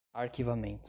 [0.13, 0.79] arquivamento